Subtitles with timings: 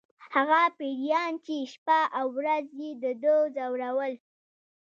[0.33, 4.13] هغه پیریان چې شپه او ورځ یې د ده ځورول